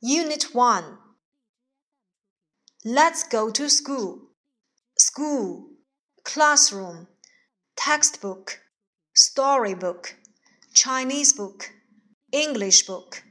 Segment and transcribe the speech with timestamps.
[0.00, 0.98] Unit 1
[2.84, 4.30] Let's go to school.
[4.98, 5.68] School,
[6.24, 7.06] classroom,
[7.76, 8.60] textbook,
[9.14, 10.16] storybook,
[10.74, 11.70] Chinese book,
[12.32, 13.22] English book,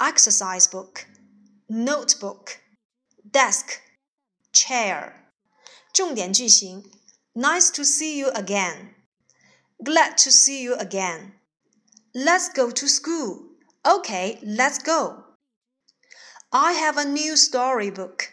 [0.00, 1.06] exercise book,
[1.68, 2.60] notebook,
[3.28, 3.80] desk,
[4.52, 5.30] chair.
[5.92, 6.84] 重点句型
[7.34, 8.94] Nice to see you again.
[9.82, 11.32] Glad to see you again.
[12.14, 13.56] Let's go to school.
[13.84, 15.27] Okay, let's go.
[16.51, 18.29] I have a new storybook.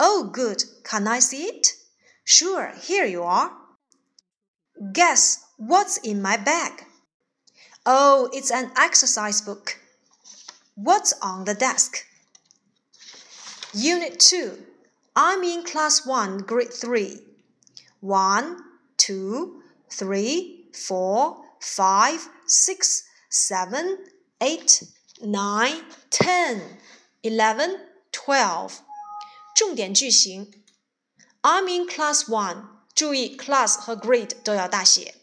[0.00, 0.64] Oh, good.
[0.82, 1.68] Can I see it?
[2.24, 3.52] Sure, here you are.
[4.92, 6.84] Guess what's in my bag?
[7.86, 9.78] Oh, it's an exercise book.
[10.74, 12.04] What's on the desk?
[13.72, 14.58] Unit 2.
[15.14, 17.20] I'm in class 1, grade 3.
[18.00, 18.56] 1,
[18.96, 23.98] 2, 3, 4, 5, 6, 7,
[24.40, 24.82] 8,
[25.22, 26.62] 9, 10,
[27.23, 27.79] 11,
[28.11, 28.71] 12.
[29.55, 30.51] 重点句型：
[31.41, 32.79] I'm in class one。
[32.95, 35.15] 注意，class 和 grade 都要大写，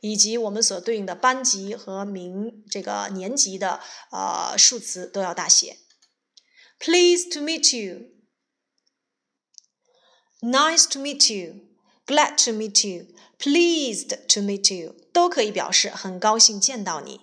[0.00, 5.78] 以及我们所对应的班级和名这个年级的呃数词都要大写。
[6.78, 8.10] Pleased to meet you.
[10.42, 11.60] Nice to meet you.
[12.06, 13.06] Glad to meet you.
[13.38, 17.22] Pleased to meet you 都可以表示很高兴见到你。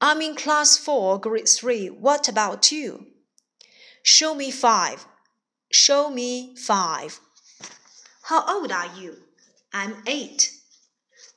[0.00, 1.92] I'm in class four, grade three.
[1.92, 3.04] What about you?
[4.02, 5.06] Show me five.
[5.70, 7.20] Show me five.
[8.22, 9.16] How old are you?
[9.72, 10.50] I'm eight.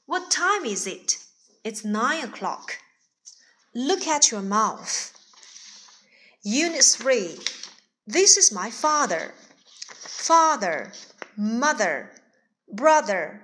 [0.05, 1.17] What time is it?
[1.64, 2.77] It's nine o'clock.
[3.73, 5.11] Look at your mouth.
[6.44, 7.38] Unit 3.
[8.08, 9.33] This is my father.
[9.88, 10.91] Father,
[11.38, 12.11] mother,
[12.67, 13.41] brother,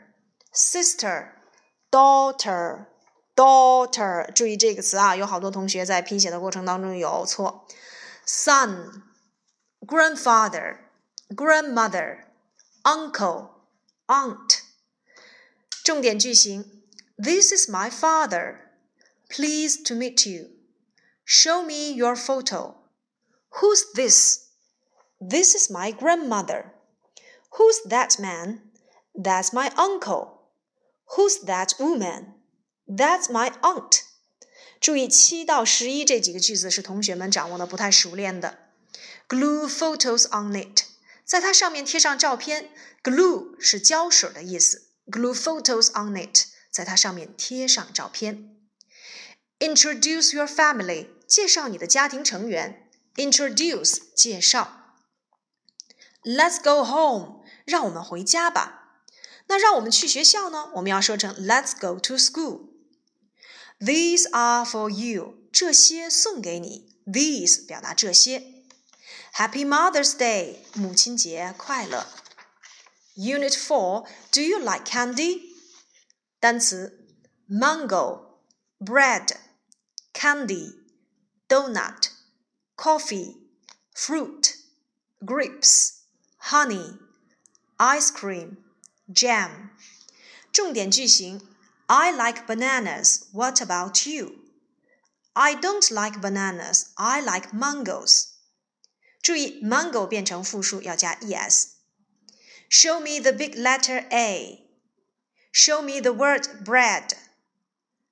[0.52, 1.34] sister,
[1.92, 2.88] daughter,
[3.36, 4.30] daughter.
[4.34, 7.68] 注意这个词啊，有好多同学在拼写的过程当中有错。
[8.26, 9.04] Son,
[9.86, 10.80] grandfather,
[11.36, 12.26] grandmother,
[12.84, 13.50] uncle,
[14.08, 14.62] aunt.
[15.84, 16.66] 重点句型：
[17.18, 18.60] This is my father.
[19.30, 20.50] Pleased to meet you.
[21.26, 22.76] Show me your photo.
[23.60, 24.48] Who's this?
[25.20, 26.74] This is my grandmother.
[27.58, 28.62] Who's that man?
[29.14, 30.52] That's my uncle.
[31.16, 32.36] Who's that woman?
[32.88, 34.04] That's my aunt.
[34.80, 38.60] 注意七到十一这几个句子是同学们掌握的不太熟练的。
[39.33, 40.83] Glue photos on it，
[41.25, 42.69] 在它上面贴上照片。
[43.03, 44.91] Glue 是胶水的意思。
[45.07, 48.55] Glue photos on it，在它上面贴上照片。
[49.59, 52.91] Introduce your family，介绍你的家庭成员。
[53.15, 54.99] Introduce 介绍。
[56.23, 58.99] Let's go home，让我们回家吧。
[59.47, 60.71] 那让我们去学校呢？
[60.75, 62.69] 我们要说成 Let's go to school。
[63.81, 66.99] These are for you，这些送给你。
[67.07, 68.52] These 表达这些。
[69.34, 72.08] Happy Mother's Day，母亲节快乐。
[73.16, 75.42] Unit Four, Do you like candy?
[76.40, 77.08] 单词
[77.50, 78.40] mango,
[78.80, 79.38] bread,
[80.14, 80.76] candy,
[81.48, 82.10] donut,
[82.76, 83.38] coffee,
[83.96, 84.56] fruit,
[85.22, 86.02] grapes,
[86.52, 87.00] honey,
[87.78, 88.58] ice cream,
[89.12, 89.70] jam.
[90.52, 91.42] 重点句型
[91.88, 93.24] I like bananas.
[93.32, 94.44] What about you?
[95.34, 96.88] I don't like bananas.
[96.96, 98.31] I like mangoes.
[99.22, 104.64] 注意，mango 变成复数要加 es。Show me the big letter A.
[105.54, 107.14] Show me the word bread.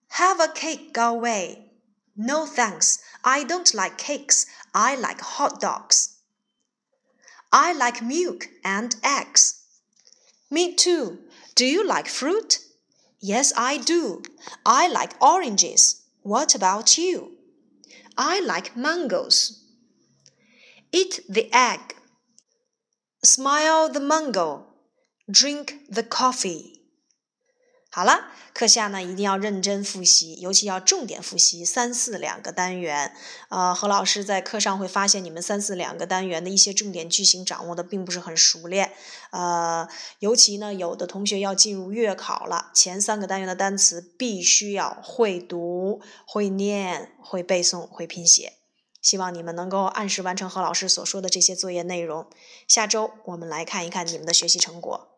[0.09, 1.71] Have a cake go away.
[2.15, 2.99] No thanks.
[3.21, 4.45] I don't like cakes.
[4.71, 6.11] I like hot dogs.
[7.51, 9.61] I like milk and eggs.
[10.49, 11.19] Me too.
[11.55, 12.59] Do you like fruit?
[13.19, 14.23] Yes, I do.
[14.65, 16.01] I like oranges.
[16.21, 17.37] What about you?
[18.17, 19.58] I like mangoes.
[20.92, 21.94] Eat the egg.
[23.22, 24.66] Smile the mango.
[25.28, 26.80] Drink the coffee.
[27.92, 33.12] 好了，课下呢一定要认真复习，尤其要重点复习三四两个单元。
[33.48, 38.92] 呃，何老师在课上会发现你们三四两个单元的一些重点句型掌握的并不是很熟练。
[39.32, 39.88] 呃，
[40.20, 48.59] 尤其呢，有的同学要进入月考了，前三个单元的单词必须要会读、会念、会背诵、会拼写。
[49.02, 52.26] 希望你们能够按时完成何老师所说的这些作业内容。
[52.66, 55.09] 下周我们来看一看你们的学习成果。